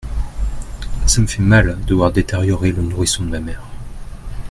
[1.09, 3.61] Ca me fait mal de voir détériorer le nourrisson de ma mère.